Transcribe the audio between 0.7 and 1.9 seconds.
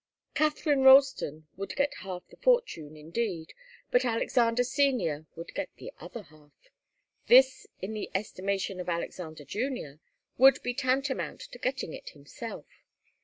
Ralston would